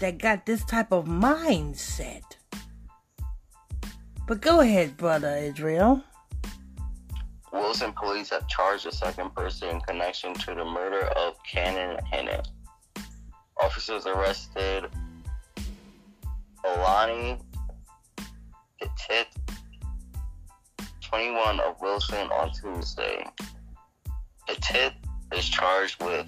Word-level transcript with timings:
that 0.00 0.18
got 0.18 0.46
this 0.46 0.64
type 0.64 0.92
of 0.92 1.06
mindset? 1.06 2.22
But 4.26 4.40
go 4.40 4.60
ahead, 4.60 4.96
brother 4.96 5.36
Israel. 5.36 6.02
Wilson 7.52 7.92
police 7.92 8.30
have 8.30 8.48
charged 8.48 8.86
a 8.86 8.92
second 8.92 9.34
person 9.34 9.68
in 9.68 9.80
connection 9.80 10.32
to 10.34 10.54
the 10.54 10.64
murder 10.64 11.06
of 11.16 11.34
Cannon 11.42 11.98
Hinnant. 12.10 12.48
Officers 13.62 14.06
arrested 14.06 14.86
Aolani 16.64 17.40
Pettit, 19.08 19.28
21 21.00 21.60
of 21.60 21.80
Wilson 21.80 22.28
on 22.30 22.52
Tuesday. 22.52 23.24
Pettit 24.46 24.92
is 25.34 25.48
charged 25.48 26.02
with 26.02 26.26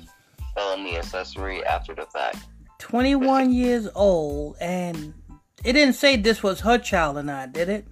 felony 0.55 0.97
accessory 0.99 1.65
after 1.65 1.95
the 1.95 2.07
fact. 2.07 2.39
21 2.79 3.53
years 3.53 3.89
old, 3.95 4.57
and 4.61 5.15
it 5.63 5.75
didn't 5.75 5.95
say 5.95 6.17
this 6.17 6.43
was 6.43 6.61
her 6.61 6.79
child 6.79 7.17
or 7.17 7.23
not, 7.23 7.53
did 7.53 7.69
it? 7.69 7.87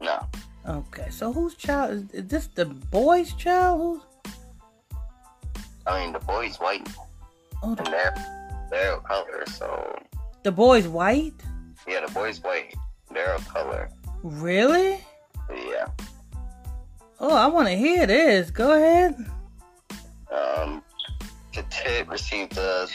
No. 0.00 0.26
Okay, 0.68 1.08
so 1.10 1.32
whose 1.32 1.54
child 1.56 1.90
is, 1.90 2.10
is 2.12 2.26
this? 2.28 2.46
The 2.54 2.66
boy's 2.66 3.32
child? 3.34 4.02
Who's... 4.24 4.32
I 5.86 6.04
mean, 6.04 6.12
the 6.12 6.20
boy's 6.20 6.56
white. 6.56 6.88
Oh, 7.62 7.74
the... 7.74 7.82
and 7.84 7.92
they're 7.92 8.14
they're 8.70 8.96
color, 8.98 9.44
so. 9.46 9.98
The 10.44 10.52
boy's 10.52 10.86
white. 10.86 11.34
Yeah, 11.88 12.06
the 12.06 12.12
boy's 12.12 12.42
white. 12.42 12.74
They're 13.10 13.34
a 13.34 13.40
color. 13.40 13.90
Really? 14.22 15.00
Yeah. 15.50 15.86
Oh, 17.18 17.34
I 17.34 17.46
want 17.46 17.68
to 17.68 17.74
hear 17.74 18.06
this. 18.06 18.50
Go 18.50 18.72
ahead. 18.72 19.14
Um, 20.30 20.82
the 21.54 21.62
tip 21.70 22.10
received 22.10 22.56
a 22.56 22.86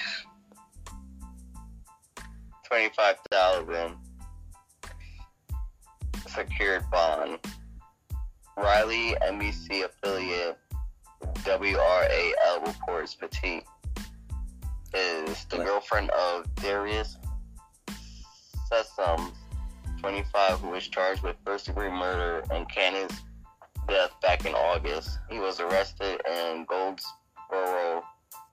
twenty-five 2.65 3.17
thousand 3.29 3.95
secured 6.27 6.83
bond. 6.91 7.39
Raleigh 8.57 9.15
NBC 9.21 9.85
affiliate 9.85 10.57
WRAL 11.43 12.65
reports 12.65 13.15
Pettit 13.15 13.63
is 14.93 15.45
the 15.45 15.57
girlfriend 15.57 16.09
of 16.11 16.53
Darius 16.55 17.17
Sessoms 18.71 19.33
25, 19.99 20.59
who 20.59 20.69
was 20.69 20.87
charged 20.87 21.23
with 21.23 21.35
first 21.45 21.65
degree 21.65 21.89
murder 21.89 22.43
and 22.51 22.69
Cannon's 22.69 23.21
death 23.87 24.11
back 24.21 24.45
in 24.45 24.53
August. 24.53 25.19
He 25.29 25.39
was 25.39 25.59
arrested 25.59 26.21
in 26.29 26.65
Goldsboro 26.67 28.03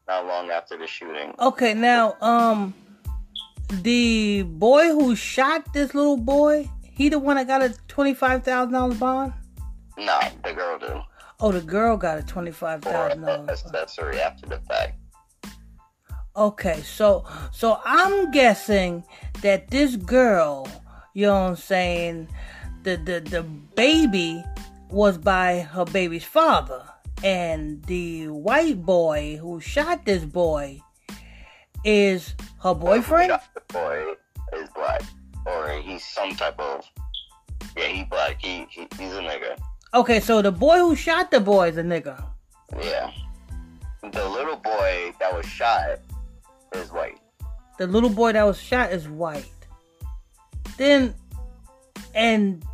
not 0.06 0.26
long 0.26 0.50
after 0.50 0.76
the 0.76 0.86
shooting. 0.86 1.34
Okay, 1.38 1.74
now, 1.74 2.16
um, 2.20 2.74
the 3.82 4.42
boy 4.42 4.88
who 4.88 5.16
shot 5.16 5.72
this 5.72 5.94
little 5.94 6.16
boy, 6.16 6.70
he 6.82 7.08
the 7.08 7.18
one 7.18 7.36
that 7.36 7.46
got 7.46 7.62
a 7.62 7.70
$25,000 7.88 8.98
bond? 8.98 9.32
No, 9.96 10.20
the 10.44 10.52
girl 10.52 10.78
did. 10.78 10.96
Oh, 11.40 11.52
the 11.52 11.60
girl 11.60 11.96
got 11.96 12.18
a 12.18 12.22
$25,000 12.22 13.48
accessory 13.48 14.20
after 14.20 14.46
the 14.46 14.60
fact. 14.60 14.98
Okay, 16.36 16.82
so 16.82 17.24
so 17.52 17.80
I'm 17.84 18.32
guessing 18.32 19.04
that 19.42 19.68
this 19.68 19.94
girl 19.94 20.66
you 21.14 21.26
know 21.26 21.32
what 21.32 21.50
I'm 21.50 21.56
saying? 21.56 22.28
The 22.82 22.96
the 22.96 23.20
the 23.20 23.42
baby 23.42 24.44
was 24.90 25.16
by 25.16 25.60
her 25.60 25.84
baby's 25.84 26.24
father, 26.24 26.82
and 27.22 27.82
the 27.84 28.28
white 28.28 28.82
boy 28.84 29.38
who 29.40 29.60
shot 29.60 30.04
this 30.04 30.24
boy 30.24 30.80
is 31.84 32.34
her 32.62 32.74
boyfriend. 32.74 33.30
the 33.30 33.62
boy 33.72 34.14
is 34.52 34.68
black, 34.74 35.02
or 35.46 35.70
he's 35.80 36.04
some 36.04 36.34
type 36.34 36.58
of 36.58 36.84
yeah, 37.76 37.86
he 37.86 38.04
black. 38.04 38.36
He, 38.40 38.66
he 38.68 38.88
he's 38.98 39.12
a 39.12 39.22
nigga. 39.22 39.56
Okay, 39.94 40.18
so 40.18 40.42
the 40.42 40.52
boy 40.52 40.78
who 40.78 40.96
shot 40.96 41.30
the 41.30 41.40
boy 41.40 41.68
is 41.68 41.76
a 41.76 41.82
nigga. 41.82 42.22
Yeah, 42.82 43.12
the 44.02 44.28
little 44.28 44.56
boy 44.56 45.14
that 45.20 45.32
was 45.32 45.46
shot 45.46 46.00
is 46.74 46.90
white. 46.90 47.20
The 47.78 47.86
little 47.86 48.10
boy 48.10 48.32
that 48.32 48.44
was 48.44 48.60
shot 48.60 48.92
is 48.92 49.08
white. 49.08 49.48
Then, 50.76 51.14
and 52.14 52.64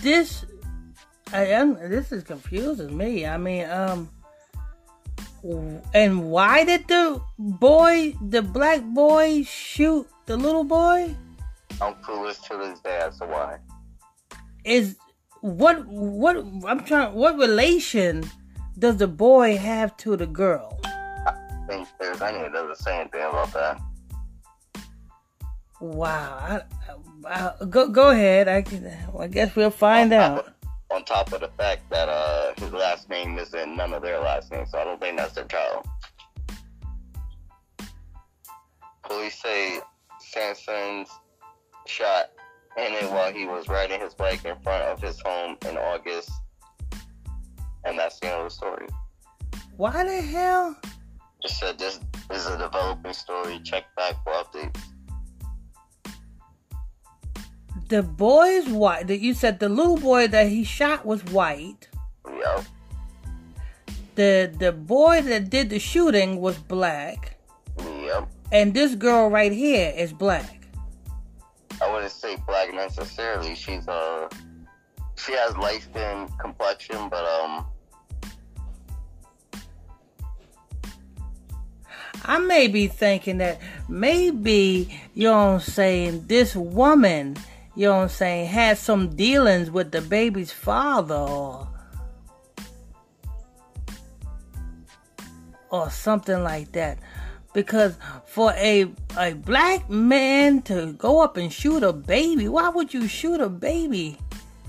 this, 0.00 0.44
I 1.32 1.46
am. 1.46 1.74
This 1.74 2.12
is 2.12 2.22
confusing 2.22 2.96
me. 2.96 3.26
I 3.26 3.36
mean, 3.36 3.68
um, 3.68 4.08
and 5.92 6.30
why 6.30 6.64
did 6.64 6.88
the 6.88 7.20
boy, 7.38 8.14
the 8.28 8.42
black 8.42 8.82
boy, 8.82 9.42
shoot 9.42 10.08
the 10.26 10.36
little 10.36 10.64
boy? 10.64 11.14
I'm 11.80 11.94
clueless 11.94 12.42
to 12.48 12.56
this 12.56 12.80
day 12.80 12.98
as 12.98 13.18
to 13.18 13.26
why. 13.26 13.58
Is 14.64 14.96
what 15.40 15.86
what 15.86 16.36
I'm 16.66 16.84
trying? 16.84 17.14
What 17.14 17.36
relation 17.36 18.24
does 18.78 18.96
the 18.96 19.08
boy 19.08 19.58
have 19.58 19.96
to 19.98 20.16
the 20.16 20.26
girl? 20.26 20.80
I 20.84 21.34
think 21.68 21.88
there's 22.00 22.22
any 22.22 22.38
that 22.38 22.52
doesn't 22.52 22.78
say 22.78 23.00
anything 23.00 23.22
about 23.22 23.52
that. 23.52 23.80
Wow. 25.84 26.62
I, 27.26 27.52
I, 27.60 27.64
go 27.68 27.88
go 27.88 28.08
ahead. 28.08 28.48
I 28.48 28.62
can. 28.62 28.90
I 29.18 29.26
guess 29.26 29.54
we'll 29.54 29.70
find 29.70 30.14
on 30.14 30.20
out. 30.20 30.38
Of, 30.38 30.54
on 30.90 31.04
top 31.04 31.30
of 31.34 31.42
the 31.42 31.50
fact 31.58 31.90
that 31.90 32.08
uh, 32.08 32.54
his 32.56 32.72
last 32.72 33.10
name 33.10 33.38
is 33.38 33.52
in 33.52 33.76
none 33.76 33.92
of 33.92 34.00
their 34.00 34.18
last 34.18 34.50
names, 34.50 34.70
so 34.70 34.78
I 34.78 34.84
don't 34.84 34.98
think 34.98 35.18
that's 35.18 35.34
their 35.34 35.44
child. 35.44 35.86
Police 39.02 39.42
say 39.42 39.80
Sanson's 40.20 41.10
shot 41.86 42.30
it 42.78 43.10
while 43.10 43.30
he 43.30 43.44
was 43.44 43.68
riding 43.68 44.00
his 44.00 44.14
bike 44.14 44.42
in 44.46 44.56
front 44.60 44.84
of 44.84 45.02
his 45.02 45.20
home 45.20 45.58
in 45.68 45.76
August, 45.76 46.30
and 47.84 47.98
that's 47.98 48.18
the 48.20 48.28
end 48.28 48.40
of 48.40 48.44
the 48.44 48.50
story. 48.50 48.86
Why 49.76 50.02
the 50.02 50.22
hell? 50.22 50.78
Just 51.42 51.60
said 51.60 51.78
this 51.78 52.00
is 52.30 52.46
a 52.46 52.56
developing 52.56 53.12
story. 53.12 53.60
Check 53.64 53.84
back 53.96 54.14
for 54.24 54.32
updates. 54.32 54.80
The 57.88 58.02
boy's 58.02 58.68
white. 58.68 59.06
That 59.08 59.20
You 59.20 59.34
said 59.34 59.60
the 59.60 59.68
little 59.68 59.98
boy 59.98 60.28
that 60.28 60.48
he 60.48 60.64
shot 60.64 61.04
was 61.04 61.24
white. 61.26 61.88
Yep. 62.26 62.64
The 64.14 64.54
the 64.58 64.72
boy 64.72 65.22
that 65.22 65.50
did 65.50 65.70
the 65.70 65.78
shooting 65.78 66.40
was 66.40 66.56
black. 66.56 67.38
Yep. 67.78 68.28
And 68.52 68.72
this 68.72 68.94
girl 68.94 69.28
right 69.28 69.52
here 69.52 69.92
is 69.96 70.12
black. 70.12 70.66
I 71.82 71.92
wouldn't 71.92 72.12
say 72.12 72.36
black 72.46 72.72
necessarily. 72.72 73.54
She's 73.54 73.86
uh 73.88 74.28
she 75.16 75.32
has 75.32 75.56
light 75.56 75.82
skin 75.82 76.28
complexion, 76.38 77.08
but 77.08 77.24
um 77.24 77.66
I 82.26 82.38
may 82.38 82.68
be 82.68 82.86
thinking 82.86 83.38
that 83.38 83.60
maybe, 83.88 84.98
you 85.14 85.28
know 85.28 85.32
what 85.32 85.54
I'm 85.54 85.60
saying, 85.60 86.26
this 86.26 86.56
woman, 86.56 87.36
you 87.76 87.86
know 87.88 87.96
what 87.96 88.02
I'm 88.02 88.08
saying, 88.08 88.46
had 88.46 88.78
some 88.78 89.16
dealings 89.16 89.70
with 89.70 89.90
the 89.90 90.00
baby's 90.00 90.52
father 90.52 91.14
or, 91.16 91.68
or 95.70 95.90
something 95.90 96.42
like 96.42 96.72
that. 96.72 96.98
Because 97.52 97.96
for 98.26 98.52
a 98.56 98.92
a 99.16 99.34
black 99.34 99.88
man 99.88 100.62
to 100.62 100.92
go 100.94 101.22
up 101.22 101.36
and 101.36 101.52
shoot 101.52 101.82
a 101.82 101.92
baby, 101.92 102.48
why 102.48 102.68
would 102.68 102.92
you 102.92 103.06
shoot 103.06 103.40
a 103.40 103.48
baby? 103.48 104.18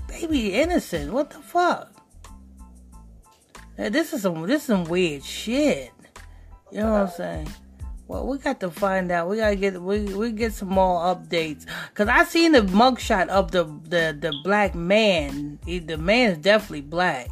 Baby 0.08 0.54
innocent. 0.54 1.12
What 1.12 1.30
the 1.30 1.40
fuck? 1.40 1.92
This 3.76 4.12
is 4.12 4.22
some 4.22 4.46
this 4.46 4.62
is 4.62 4.66
some 4.66 4.84
weird 4.84 5.24
shit. 5.24 5.92
You 6.72 6.80
know 6.80 6.92
what 6.92 7.02
I'm 7.02 7.08
saying? 7.08 7.48
Well, 8.08 8.24
we 8.26 8.38
got 8.38 8.60
to 8.60 8.70
find 8.70 9.10
out. 9.10 9.28
We 9.28 9.38
gotta 9.38 9.56
get 9.56 9.82
we 9.82 10.04
we 10.14 10.30
get 10.30 10.52
some 10.52 10.68
more 10.68 11.00
updates. 11.00 11.66
Cause 11.94 12.06
I 12.06 12.22
seen 12.24 12.52
the 12.52 12.60
mugshot 12.60 13.28
of 13.28 13.50
the 13.50 13.64
the 13.64 14.16
the 14.18 14.32
black 14.44 14.74
man. 14.76 15.58
He, 15.66 15.80
the 15.80 15.98
man's 15.98 16.38
definitely 16.38 16.82
black. 16.82 17.28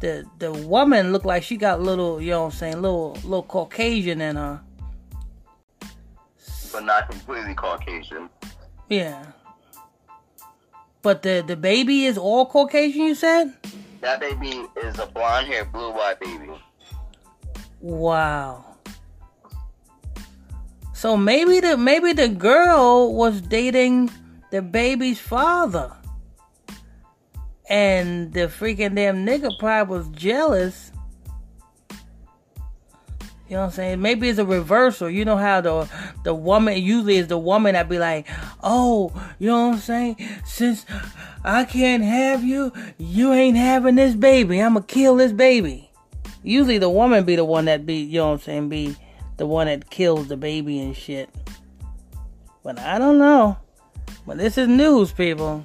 The 0.00 0.26
the 0.38 0.52
woman 0.52 1.12
looked 1.12 1.24
like 1.24 1.42
she 1.42 1.56
got 1.56 1.80
little, 1.80 2.20
you 2.20 2.30
know 2.30 2.40
what 2.40 2.52
I'm 2.52 2.58
saying, 2.58 2.82
little 2.82 3.12
little 3.24 3.42
Caucasian 3.42 4.20
in 4.20 4.36
her. 4.36 4.60
But 6.72 6.84
not 6.84 7.10
completely 7.10 7.54
Caucasian. 7.54 8.28
Yeah. 8.90 9.24
But 11.00 11.22
the 11.22 11.42
the 11.46 11.56
baby 11.56 12.04
is 12.04 12.18
all 12.18 12.44
Caucasian. 12.44 13.06
You 13.06 13.14
said. 13.14 13.54
That 14.02 14.20
baby 14.20 14.66
is 14.82 14.98
a 14.98 15.06
blonde 15.06 15.46
hair, 15.46 15.64
blue 15.64 15.92
eyed 15.92 16.18
baby. 16.20 16.50
Wow. 17.80 18.69
So 21.00 21.16
maybe 21.16 21.60
the 21.60 21.78
maybe 21.78 22.12
the 22.12 22.28
girl 22.28 23.14
was 23.14 23.40
dating 23.40 24.10
the 24.50 24.60
baby's 24.60 25.18
father. 25.18 25.96
And 27.70 28.34
the 28.34 28.48
freaking 28.48 28.96
damn 28.96 29.24
nigga 29.24 29.58
probably 29.58 29.96
was 29.96 30.08
jealous. 30.08 30.92
You 33.48 33.56
know 33.56 33.60
what 33.60 33.64
I'm 33.64 33.70
saying? 33.70 34.02
Maybe 34.02 34.28
it's 34.28 34.38
a 34.38 34.44
reversal. 34.44 35.08
You 35.08 35.24
know 35.24 35.38
how 35.38 35.62
the 35.62 35.88
the 36.22 36.34
woman 36.34 36.76
usually 36.76 37.16
is 37.16 37.28
the 37.28 37.38
woman 37.38 37.72
that 37.72 37.88
be 37.88 37.98
like, 37.98 38.28
oh, 38.62 39.10
you 39.38 39.46
know 39.46 39.68
what 39.68 39.74
I'm 39.76 39.80
saying? 39.80 40.16
Since 40.44 40.84
I 41.42 41.64
can't 41.64 42.04
have 42.04 42.44
you, 42.44 42.74
you 42.98 43.32
ain't 43.32 43.56
having 43.56 43.94
this 43.94 44.14
baby. 44.14 44.60
I'ma 44.60 44.80
kill 44.80 45.16
this 45.16 45.32
baby. 45.32 45.90
Usually 46.42 46.76
the 46.76 46.90
woman 46.90 47.24
be 47.24 47.36
the 47.36 47.44
one 47.46 47.64
that 47.64 47.86
be, 47.86 48.02
you 48.02 48.18
know 48.18 48.26
what 48.26 48.32
I'm 48.32 48.40
saying, 48.40 48.68
be 48.68 48.96
the 49.40 49.46
one 49.46 49.66
that 49.68 49.88
kills 49.88 50.28
the 50.28 50.36
baby 50.36 50.80
and 50.80 50.94
shit. 50.94 51.30
But 52.62 52.78
I 52.78 52.98
don't 52.98 53.16
know. 53.16 53.56
But 54.26 54.36
this 54.36 54.58
is 54.58 54.68
news, 54.68 55.12
people. 55.12 55.64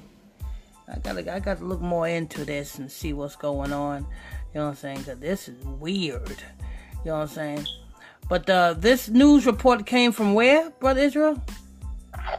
I 0.90 0.98
gotta, 1.00 1.30
I 1.30 1.40
gotta 1.40 1.62
look 1.62 1.82
more 1.82 2.08
into 2.08 2.46
this 2.46 2.78
and 2.78 2.90
see 2.90 3.12
what's 3.12 3.36
going 3.36 3.74
on. 3.74 4.06
You 4.54 4.60
know 4.60 4.64
what 4.64 4.70
I'm 4.70 4.76
saying? 4.76 5.04
Cause 5.04 5.18
this 5.18 5.50
is 5.50 5.62
weird. 5.62 6.42
You 7.04 7.10
know 7.10 7.16
what 7.16 7.24
I'm 7.24 7.28
saying? 7.28 7.66
But 8.30 8.48
uh, 8.48 8.72
this 8.78 9.10
news 9.10 9.44
report 9.44 9.84
came 9.84 10.10
from 10.10 10.32
where, 10.32 10.70
brother 10.70 11.02
Israel? 11.02 11.38
Uh, 12.14 12.38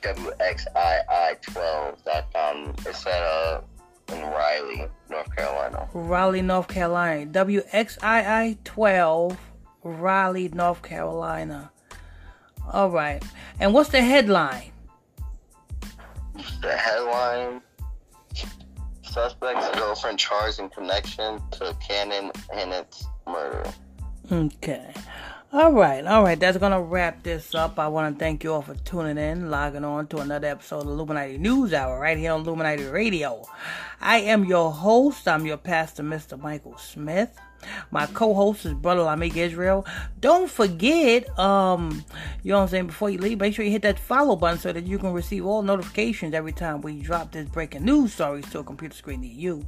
WXII12.com. 0.00 2.74
It's 2.86 3.06
at 3.06 3.22
uh 3.22 3.60
in 4.08 4.22
Raleigh, 4.22 4.88
North 5.10 5.36
Carolina. 5.36 5.86
Raleigh, 5.92 6.40
North 6.40 6.68
Carolina. 6.68 7.30
WXII 7.30 8.56
12, 8.64 9.38
Raleigh, 9.84 10.48
North 10.48 10.82
Carolina. 10.82 11.70
All 12.72 12.90
right. 12.90 13.22
And 13.60 13.72
what's 13.72 13.90
the 13.90 14.02
headline? 14.02 14.72
The 16.60 16.76
headline 16.76 17.60
Suspect's 19.02 19.78
girlfriend 19.78 20.18
charged 20.18 20.58
in 20.58 20.68
connection 20.70 21.40
to 21.52 21.76
Cannon 21.86 22.32
Hinnant's 22.52 23.06
murder. 23.26 23.72
Okay. 24.32 24.92
All 25.54 25.70
right, 25.70 26.04
all 26.04 26.24
right. 26.24 26.40
That's 26.40 26.58
gonna 26.58 26.82
wrap 26.82 27.22
this 27.22 27.54
up. 27.54 27.78
I 27.78 27.86
want 27.86 28.12
to 28.12 28.18
thank 28.18 28.42
you 28.42 28.52
all 28.52 28.62
for 28.62 28.74
tuning 28.74 29.18
in, 29.18 29.52
logging 29.52 29.84
on 29.84 30.08
to 30.08 30.18
another 30.18 30.48
episode 30.48 30.80
of 30.80 30.88
Illuminati 30.88 31.38
News 31.38 31.72
Hour 31.72 32.00
right 32.00 32.18
here 32.18 32.32
on 32.32 32.40
Illuminati 32.40 32.82
Radio. 32.86 33.40
I 34.00 34.16
am 34.16 34.46
your 34.46 34.72
host. 34.72 35.28
I'm 35.28 35.46
your 35.46 35.56
pastor, 35.56 36.02
Mr. 36.02 36.36
Michael 36.36 36.76
Smith. 36.76 37.38
My 37.92 38.06
co-host 38.06 38.66
is 38.66 38.74
Brother 38.74 39.02
Lamik 39.02 39.36
Israel. 39.36 39.86
Don't 40.20 40.50
forget, 40.50 41.38
um, 41.38 42.04
you 42.42 42.50
know 42.50 42.58
what 42.58 42.64
I'm 42.64 42.68
saying, 42.68 42.86
before 42.88 43.10
you 43.10 43.18
leave, 43.18 43.38
make 43.38 43.54
sure 43.54 43.64
you 43.64 43.70
hit 43.70 43.82
that 43.82 44.00
follow 44.00 44.34
button 44.34 44.58
so 44.58 44.72
that 44.72 44.86
you 44.86 44.98
can 44.98 45.12
receive 45.12 45.46
all 45.46 45.62
notifications 45.62 46.34
every 46.34 46.52
time 46.52 46.80
we 46.80 47.00
drop 47.00 47.30
this 47.30 47.48
breaking 47.48 47.84
news 47.84 48.12
stories 48.12 48.50
to 48.50 48.58
a 48.58 48.64
computer 48.64 48.96
screen 48.96 49.20
near 49.20 49.32
you. 49.32 49.64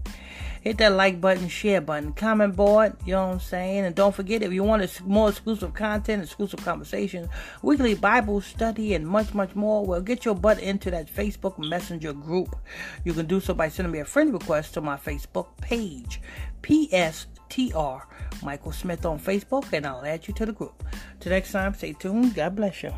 Hit 0.66 0.78
that 0.78 0.94
like 0.94 1.20
button, 1.20 1.46
share 1.46 1.80
button, 1.80 2.12
comment 2.12 2.56
board, 2.56 2.96
you 3.04 3.12
know 3.12 3.28
what 3.28 3.34
I'm 3.34 3.38
saying? 3.38 3.84
And 3.84 3.94
don't 3.94 4.12
forget, 4.12 4.42
if 4.42 4.52
you 4.52 4.64
want 4.64 5.00
more 5.06 5.28
exclusive 5.28 5.72
content, 5.74 6.24
exclusive 6.24 6.64
conversations, 6.64 7.28
weekly 7.62 7.94
Bible 7.94 8.40
study, 8.40 8.94
and 8.94 9.06
much, 9.06 9.32
much 9.32 9.54
more, 9.54 9.86
well, 9.86 10.00
get 10.00 10.24
your 10.24 10.34
butt 10.34 10.58
into 10.58 10.90
that 10.90 11.06
Facebook 11.06 11.56
Messenger 11.56 12.14
group. 12.14 12.56
You 13.04 13.12
can 13.12 13.26
do 13.26 13.38
so 13.38 13.54
by 13.54 13.68
sending 13.68 13.92
me 13.92 14.00
a 14.00 14.04
friend 14.04 14.32
request 14.32 14.74
to 14.74 14.80
my 14.80 14.96
Facebook 14.96 15.56
page. 15.58 16.20
PSTR 16.62 18.02
Michael 18.42 18.72
Smith 18.72 19.06
on 19.06 19.20
Facebook, 19.20 19.72
and 19.72 19.86
I'll 19.86 20.04
add 20.04 20.26
you 20.26 20.34
to 20.34 20.46
the 20.46 20.52
group. 20.52 20.82
Till 21.20 21.30
next 21.30 21.52
time, 21.52 21.74
stay 21.74 21.92
tuned. 21.92 22.34
God 22.34 22.56
bless 22.56 22.82
you. 22.82 22.92